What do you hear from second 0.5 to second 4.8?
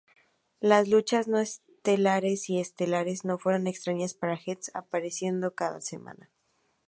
Las luchas no estelares y estelares no fueron extrañas para "Heat",